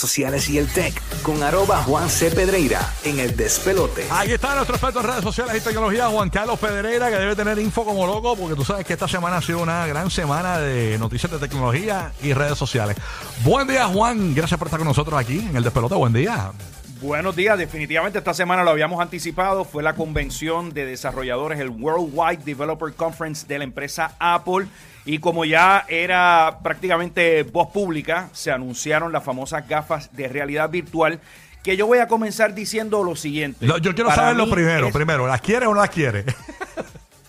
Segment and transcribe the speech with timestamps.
[0.00, 0.94] sociales y el tech
[1.24, 2.30] con arroba Juan C.
[2.30, 4.06] Pedreira en el despelote.
[4.12, 7.58] Aquí está nuestro experto en redes sociales y tecnología, Juan Carlos Pedreira, que debe tener
[7.58, 10.96] info como loco, porque tú sabes que esta semana ha sido una gran semana de
[10.98, 12.96] noticias de tecnología y redes sociales.
[13.42, 14.36] Buen día, Juan.
[14.36, 15.96] Gracias por estar con nosotros aquí en el despelote.
[15.96, 16.52] Buen día.
[17.00, 22.42] Buenos días, definitivamente esta semana lo habíamos anticipado, fue la convención de desarrolladores, el Worldwide
[22.44, 24.66] Developer Conference de la empresa Apple.
[25.04, 31.20] Y como ya era prácticamente voz pública, se anunciaron las famosas gafas de realidad virtual.
[31.62, 33.64] Que yo voy a comenzar diciendo lo siguiente.
[33.66, 34.88] No, yo quiero saber lo primero.
[34.88, 36.24] es- Primero, ¿las quiere o no las quiere?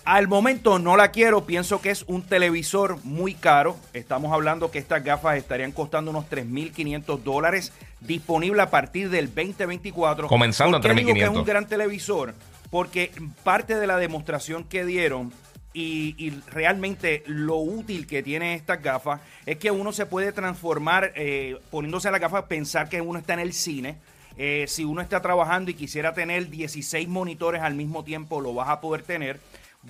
[0.05, 3.77] Al momento no la quiero, pienso que es un televisor muy caro.
[3.93, 10.27] Estamos hablando que estas gafas estarían costando unos 3.500 dólares, disponible a partir del 2024.
[10.27, 11.37] Comenzando en ¿Por qué digo que es 3.500?
[11.37, 12.33] un gran televisor?
[12.69, 13.11] Porque
[13.43, 15.33] parte de la demostración que dieron
[15.73, 21.11] y, y realmente lo útil que tiene estas gafas es que uno se puede transformar
[21.15, 23.97] eh, poniéndose las gafas, pensar que uno está en el cine.
[24.37, 28.69] Eh, si uno está trabajando y quisiera tener 16 monitores al mismo tiempo, lo vas
[28.69, 29.39] a poder tener.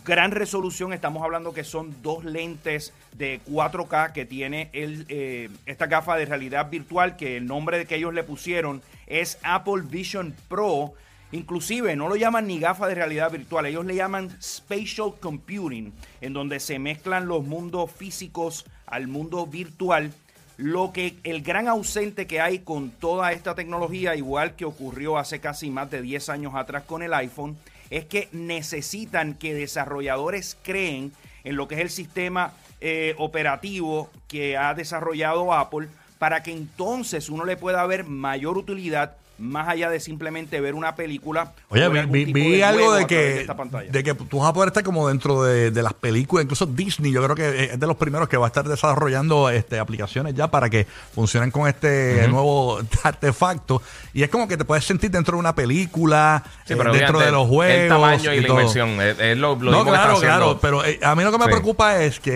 [0.06, 5.88] Gran resolución, estamos hablando que son dos lentes de 4K que tiene el, eh, esta
[5.88, 10.94] gafa de realidad virtual, que el nombre que ellos le pusieron es Apple Vision Pro.
[11.32, 16.34] Inclusive no lo llaman ni gafa de realidad virtual, ellos le llaman Spatial Computing, en
[16.34, 20.14] donde se mezclan los mundos físicos al mundo virtual.
[20.58, 25.40] Lo que el gran ausente que hay con toda esta tecnología, igual que ocurrió hace
[25.40, 27.58] casi más de 10 años atrás con el iPhone,
[27.90, 31.12] es que necesitan que desarrolladores creen
[31.44, 37.30] en lo que es el sistema eh, operativo que ha desarrollado Apple para que entonces
[37.30, 41.54] uno le pueda ver mayor utilidad más allá de simplemente ver una película.
[41.70, 43.56] Oye, o vi, algún vi- tipo vi de algo de que, esta
[43.90, 47.12] de que tú vas a poder estar como dentro de, de las películas, incluso Disney,
[47.12, 50.48] yo creo que es de los primeros que va a estar desarrollando este, aplicaciones ya
[50.50, 53.82] para que funcionen con este nuevo artefacto.
[54.14, 57.32] Y es como que te puedes sentir dentro de una película, Sí, eh, dentro de
[57.32, 57.76] los juegos.
[57.76, 58.58] El tamaño y, la todo.
[58.60, 61.38] inversión es, es lo, lo no, que claro, claro, pero eh, a mí lo que
[61.38, 61.52] me Sí.
[61.52, 62.32] preocupa es que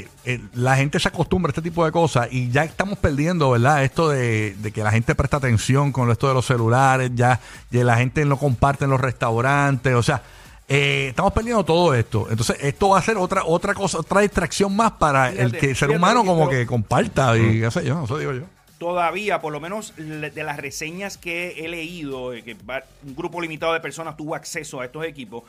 [0.00, 3.50] eh, eh, la gente se acostumbra a este tipo de cosas y ya estamos perdiendo,
[3.50, 3.84] ¿verdad?
[3.84, 7.78] Esto de, de que la gente presta atención con esto de los celulares, ya y
[7.78, 10.22] la gente lo comparte en los restaurantes, o sea,
[10.68, 12.28] eh, estamos perdiendo todo esto.
[12.30, 15.76] Entonces, esto va a ser otra otra cosa, otra distracción más para el que el
[15.76, 18.42] ser fíjate, humano como pero- que comparta y qué sé yo, eso digo yo.
[18.78, 22.56] todavía, por lo menos de las reseñas que he leído, eh, que
[23.04, 25.42] un grupo limitado de personas tuvo acceso a estos equipos,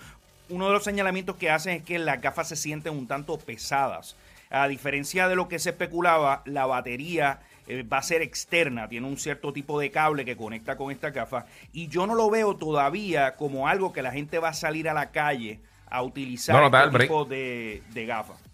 [0.50, 4.16] uno de los señalamientos que hacen es que las gafas se sienten un tanto pesadas.
[4.52, 9.08] A diferencia de lo que se especulaba, la batería eh, va a ser externa, tiene
[9.08, 12.58] un cierto tipo de cable que conecta con esta gafa y yo no lo veo
[12.58, 16.70] todavía como algo que la gente va a salir a la calle a utilizar No,
[16.70, 18.51] no este tipo de, de gafas.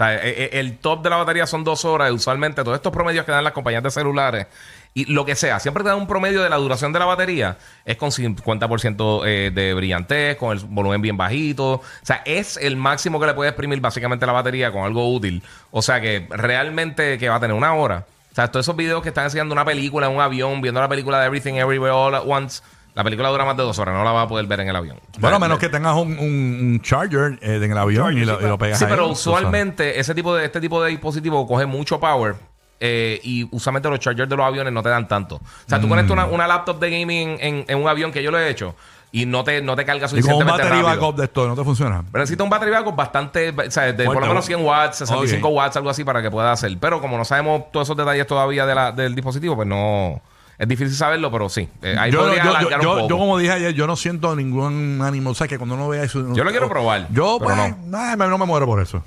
[0.00, 2.10] Sea, eh, eh, el top de la batería son dos horas.
[2.10, 4.46] Usualmente todos estos promedios que dan las compañías de celulares
[4.92, 7.58] y lo que sea, siempre te dan un promedio de la duración de la batería.
[7.84, 11.74] Es con 50% eh, de brillantez, con el volumen bien bajito.
[11.74, 15.42] O sea, es el máximo que le puede exprimir básicamente la batería con algo útil.
[15.70, 18.06] O sea, que realmente que va a tener una hora.
[18.32, 20.88] O sea, todos esos videos que están enseñando una película en un avión, viendo la
[20.88, 22.62] película de Everything Everywhere All at Once.
[22.94, 24.76] La película dura más de dos horas, no la vas a poder ver en el
[24.76, 24.98] avión.
[25.18, 28.24] Bueno, a menos que tengas un, un- un charger eh, en el avión charger, y,
[28.26, 30.90] lo, sí, y lo pegas Sí, ahí, pero usualmente ese tipo de este tipo de
[30.90, 32.34] dispositivo coge mucho power
[32.80, 35.36] eh, y usualmente los chargers de los aviones no te dan tanto.
[35.36, 35.82] O sea, Mm.
[35.82, 38.48] tú conectas una, una laptop de gaming en, en un avión que yo lo he
[38.48, 38.74] hecho
[39.12, 41.00] y no te, no te carga Y con un suficientemente battery rápido.
[41.00, 42.04] backup de esto no te funciona.
[42.10, 44.42] Pero necesita un battery backup bastante, o sea, de por lo menos ¿no?
[44.42, 45.54] 100 watts, 65 Ok.
[45.54, 46.76] watts, algo así para que pueda hacer.
[46.80, 50.20] Pero como no sabemos todos esos detalles todavía de la- del dispositivo, pues no...
[50.60, 51.66] Es difícil saberlo, pero sí.
[51.82, 53.08] Eh, ahí yo, podría yo- yo- alargar un yo- poco.
[53.08, 55.30] yo, como dije ayer, yo no siento ningún ánimo.
[55.30, 56.34] O sea, que cuando uno vea eso.
[56.34, 59.02] Yo lo quiero probar, Yo, pero pues, nah, no me muero por eso.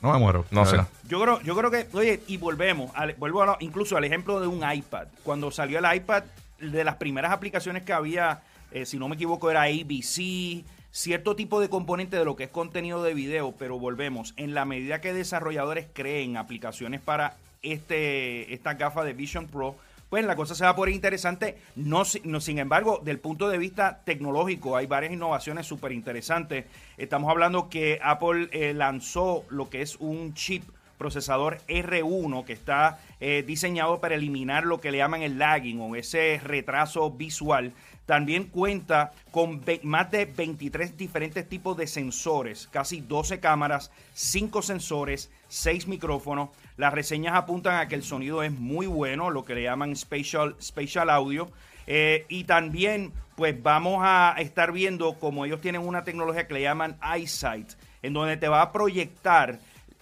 [0.00, 0.44] No me muero.
[0.52, 0.72] No sé.
[0.72, 0.88] verdad.
[1.08, 4.46] Yo creo, yo creo que, oye, y volvemos, al- vuelvo a- incluso al ejemplo de
[4.46, 5.08] un iPad.
[5.24, 6.22] Cuando salió el iPad,
[6.60, 8.40] de las primeras aplicaciones que había,
[8.70, 12.50] eh, si no me equivoco, era ABC, cierto tipo de componente de lo que es
[12.50, 18.74] contenido de video, pero volvemos, en la medida que desarrolladores creen aplicaciones para este, esta
[18.74, 19.74] gafa de Vision Pro,
[20.12, 21.56] pues la cosa se va a poner interesante.
[21.74, 26.66] No, no, sin embargo, del punto de vista tecnológico, hay varias innovaciones súper interesantes.
[26.98, 30.64] Estamos hablando que Apple eh, lanzó lo que es un chip
[30.98, 35.96] procesador R1 que está eh, diseñado para eliminar lo que le llaman el lagging o
[35.96, 37.72] ese retraso visual.
[38.12, 45.30] También cuenta con más de 23 diferentes tipos de sensores, casi 12 cámaras, 5 sensores,
[45.48, 46.50] 6 micrófonos.
[46.76, 50.56] Las reseñas apuntan a que el sonido es muy bueno, lo que le llaman spatial,
[50.60, 51.50] spatial audio.
[51.86, 56.60] Eh, y también, pues vamos a estar viendo como ellos tienen una tecnología que le
[56.60, 57.70] llaman EyeSight,
[58.02, 59.58] en donde te va a proyectar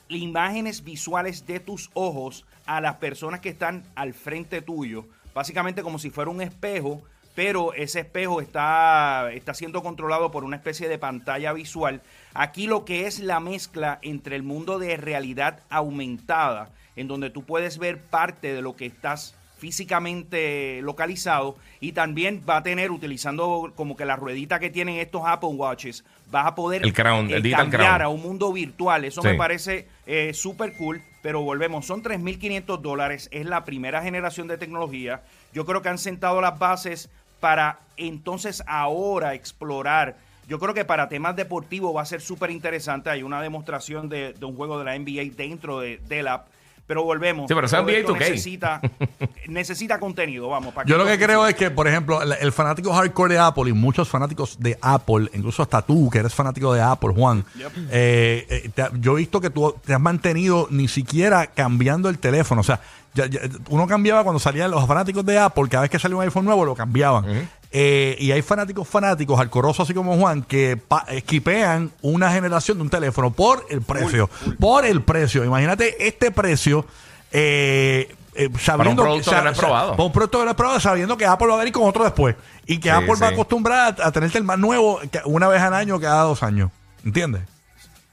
[0.09, 5.99] imágenes visuales de tus ojos a las personas que están al frente tuyo básicamente como
[5.99, 7.03] si fuera un espejo,
[7.35, 12.03] pero ese espejo está, está siendo controlado por una especie de pantalla visual.
[12.35, 17.45] Aquí lo que es la mezcla entre el mundo de realidad aumentada, en donde tú
[17.45, 23.73] puedes ver parte de lo que estás físicamente localizado y también va a tener utilizando
[23.77, 27.43] como que la ruedita que tienen estos Apple Watches vas a poder El crown, el
[27.43, 28.03] digital cambiar crown.
[28.03, 29.05] a un mundo virtual.
[29.05, 29.29] Eso Sí.
[29.29, 34.57] me parece eh, súper cool pero volvemos son 3.500 dólares es la primera generación de
[34.57, 35.23] tecnología.
[35.53, 37.11] Yo creo que han sentado las bases
[37.41, 40.17] para entonces ahora explorar.
[40.49, 43.11] Yo creo que para temas deportivos va a ser súper interesante.
[43.11, 46.47] Hay una demostración de, de un juego de la NBA dentro de, del app
[46.91, 48.19] pero volvemos Sí, pero eso es NBA esto 2K.
[48.19, 48.81] necesita
[49.47, 52.93] necesita contenido vamos para Yo lo que creo es que, por ejemplo, el, el fanático
[52.93, 56.83] hardcore de Apple y muchos fanáticos de Apple, incluso hasta tú, que eres fanático de
[56.83, 57.73] Apple, Juan, Yep.
[57.93, 62.19] eh, eh, te- yo he visto que tú te has mantenido ni siquiera cambiando el
[62.19, 62.63] teléfono.
[62.63, 62.81] O sea,
[63.15, 66.23] ya- ya- uno cambiaba cuando salían los fanáticos de Apple, cada vez que salía un
[66.25, 67.49] iPhone nuevo lo cambiaban.
[67.73, 72.83] Eh, y hay fanáticos fanáticos, alcorosos así como Juan, que pa- esquipean una generación de
[72.83, 74.29] un teléfono por el precio.
[74.59, 75.45] Por el precio.
[75.45, 76.85] Imagínate este precio.
[77.31, 79.91] Eh, eh, sabiendo producto que no es probado.
[79.93, 82.03] para un producto que no es probado, sabiendo que Apple va a venir con otro
[82.05, 82.37] después.
[82.67, 85.61] Y que Sí, Apple va a acostumbrar a, a tenerte el más nuevo una vez
[85.63, 86.71] al año, cada dos años.
[87.05, 87.43] ¿Entiendes?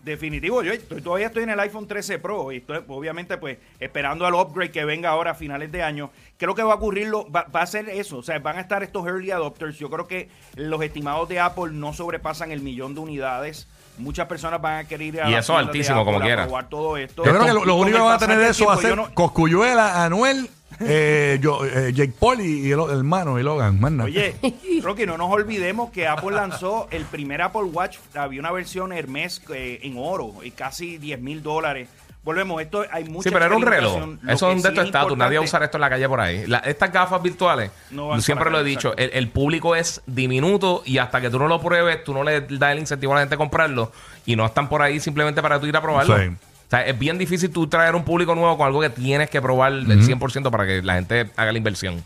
[0.07, 4.25] Definitivo, yo estoy- todavía estoy en el iPhone 13 Pro y estoy obviamente pues esperando
[4.25, 6.09] al upgrade que venga ahora a finales de año.
[6.37, 8.61] Creo que va a ocurrir, lo, va, va a ser eso, o sea, van a
[8.61, 9.77] estar estos early adopters.
[9.77, 13.67] Yo creo que los estimados de Apple no sobrepasan el millón de unidades.
[13.97, 16.47] Muchas personas van a querer ir a Y eso de altísimo, como quiera.
[16.69, 17.25] todo esto.
[17.25, 20.05] Yo creo que lo, único que van a tener eso va a ser no- Coscuyuela,
[20.05, 23.79] Anuel, eh, yo, eh, Jake Paul y, y el hermano y Logan.
[23.79, 24.05] más nada.
[24.09, 24.35] Oye,
[24.83, 27.97] Rocky, no nos olvidemos que Apple lanzó el primer Apple Watch.
[28.15, 31.89] Había una versión Hermes eh, en oro y casi 10 mil dólares.
[32.23, 34.03] Volvemos, esto hay mucha Sí, pero era un reloj.
[34.27, 35.17] Eso es un de sí estos estatus.
[35.17, 36.45] Nadie va a usar esto en la calle por ahí.
[36.45, 40.97] La- estas gafas virtuales, No siempre lo he dicho, el, el público es diminuto y
[40.97, 43.35] hasta que tú no lo pruebes, tú no le das el incentivo a la gente
[43.35, 43.93] a comprarlo
[44.25, 46.17] y no están por ahí simplemente para tú ir a probarlo.
[46.17, 46.23] Sí.
[46.67, 49.41] O sea, es bien difícil tú traer un público nuevo con algo que tienes que
[49.41, 52.03] probar el 100% para que la gente haga la inversión.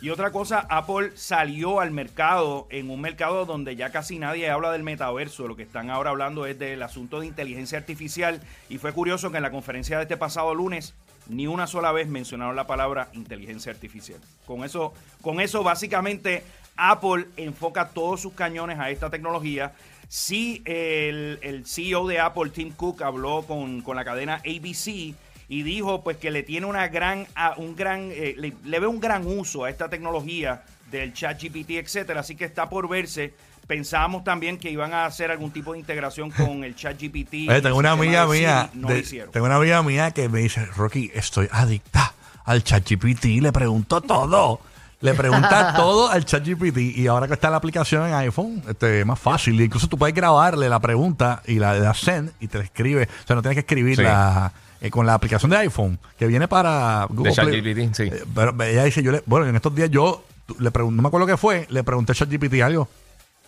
[0.00, 4.72] Y otra cosa, Apple salió al mercado en un mercado donde ya casi nadie habla
[4.72, 5.48] del metaverso.
[5.48, 8.40] Lo que están ahora hablando es del asunto de inteligencia artificial.
[8.68, 10.94] Y fue curioso que en la conferencia de este pasado lunes
[11.28, 14.20] ni una sola vez mencionaron la palabra inteligencia artificial.
[14.46, 14.92] Con eso,
[15.22, 16.44] con eso básicamente
[16.76, 19.72] Apple enfoca todos sus cañones a esta tecnología.
[20.08, 25.14] Sí, el, el CEO de Apple, Tim Cook, habló con, con la cadena ABC
[25.48, 27.26] y dijo pues que le tiene una gran
[27.56, 31.70] un gran eh, le, le ve un gran uso a esta tecnología del chat GPT,
[31.72, 33.34] etcétera, así que está por verse.
[33.66, 37.32] Pensábamos también que iban a hacer algún tipo de integración con el chat GPT.
[37.50, 39.02] Oye, tengo una amiga mía, no de-
[39.32, 42.14] tengo una amiga mía que me dice, Rocky, estoy adicta
[42.44, 44.60] al ChatGPT, le pregunto todo.
[45.00, 49.06] Le pregunta todo al ChatGPT y ahora que está la aplicación en iPhone, este, es
[49.06, 49.60] más fácil.
[49.60, 53.02] Incluso tú puedes grabarle la pregunta y la, la send y te la escribe.
[53.24, 57.06] O sea, no tienes que escribirla eh, con la aplicación de iPhone que viene para
[57.10, 57.62] Google De Play.
[57.62, 58.02] ChatGPT, sí.
[58.04, 60.24] Eh, pero ella dice, yo le, bueno, en estos días yo
[60.58, 62.88] le pregunto, no me acuerdo qué fue, le pregunté a ChatGPT algo.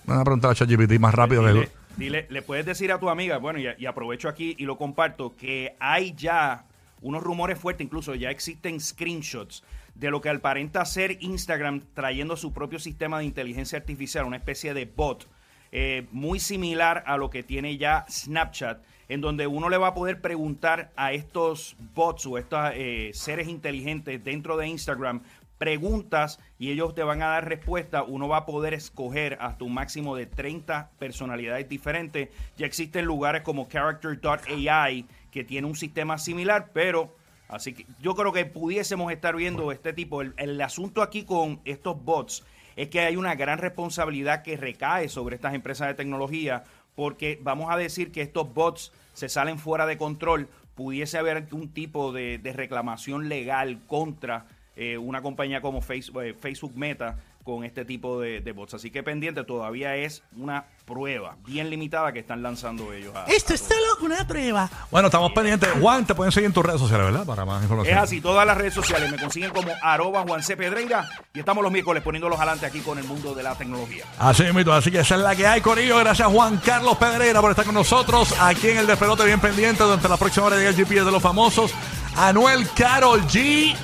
[0.06, 2.98] Me van a preguntar a ChatGPT más rápido que Dile, dile- le puedes decir a
[2.98, 6.64] tu amiga, bueno, y, y aprovecho aquí y lo comparto, que hay ya
[7.00, 9.62] unos rumores fuertes, incluso ya existen screenshots
[9.94, 14.74] de lo que aparenta ser Instagram trayendo su propio sistema de inteligencia artificial, una especie
[14.74, 15.28] de bot
[15.70, 19.94] eh, muy similar a lo que tiene ya Snapchat, en donde uno le va a
[19.94, 25.22] poder preguntar a estos bots o estos eh, seres inteligentes dentro de Instagram
[25.58, 28.04] preguntas y ellos te van a dar respuesta.
[28.04, 32.28] Uno va a poder escoger hasta un máximo de 30 personalidades diferentes.
[32.56, 37.14] Ya existen lugares como Character.ai que tiene un sistema similar, pero
[37.48, 40.22] así que yo creo que pudiésemos estar viendo este tipo.
[40.22, 42.44] El, el asunto aquí con estos bots
[42.76, 47.70] es que hay una gran responsabilidad que recae sobre estas empresas de tecnología porque vamos
[47.70, 52.38] a decir que estos bots se salen fuera de control, pudiese haber algún tipo de,
[52.38, 57.18] de reclamación legal contra eh, una compañía como Facebook, eh, Facebook Meta
[57.48, 58.74] con este tipo de, de bots.
[58.74, 63.14] Así que pendiente, todavía es una prueba bien limitada que están lanzando ellos.
[63.16, 63.78] a- Esto a es todo.
[63.78, 64.68] solo una prueba.
[64.90, 65.70] Bueno, estamos pendientes.
[65.80, 67.24] Juan, te pueden seguir en tus redes sociales, ¿verdad?
[67.24, 67.96] Para más información.
[67.96, 70.58] Es así, todas las redes sociales me consiguen como arroba Juan C.
[70.58, 74.04] Pedreira y estamos los miércoles poniéndolos adelante aquí con el mundo de la tecnología.
[74.18, 75.96] Así mismo, así que esa es la que hay, Corillo.
[75.96, 80.06] Gracias Juan Carlos Pedreira por estar con nosotros aquí en el Despelote bien pendiente durante
[80.06, 81.72] la próxima hora llega el GPS de los famosos.
[82.14, 83.74] Anuel, Carol G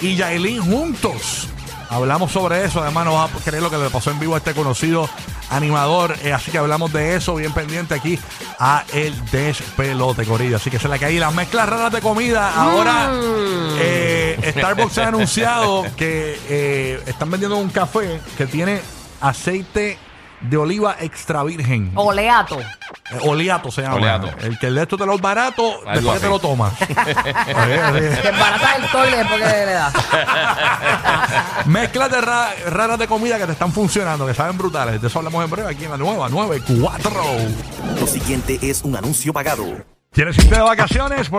[0.00, 1.48] y Yailin juntos.
[1.94, 2.82] Hablamos sobre eso.
[2.82, 5.08] Además, no vas a creer lo que le pasó en vivo a este conocido
[5.50, 6.16] animador.
[6.24, 8.18] Eh, así que hablamos de eso bien pendiente aquí
[8.58, 10.56] a El Despelote, Corillo.
[10.56, 12.52] Así que se la hay las mezclas raras de comida.
[12.52, 13.12] Ahora,
[13.78, 18.80] eh, Starbucks ha anunciado que eh, están vendiendo un café que tiene
[19.20, 19.96] aceite
[20.40, 21.92] de oliva extra virgen.
[21.94, 22.58] Oleato.
[23.10, 23.96] Eh, Oleato se llama.
[23.96, 24.30] Oleato.
[24.40, 26.72] El que de esto te lo barato, Algo después que te lo tomas.
[26.78, 29.92] Que barata el toile después que le da.
[31.66, 35.00] Mezclas de ra- raras de comida que te están funcionando, que saben brutales.
[35.00, 37.10] De eso hablamos en breve aquí en la nueva 94.
[38.00, 39.64] Lo siguiente es un anuncio pagado.
[40.12, 41.28] ¿Quieres irte de vacaciones?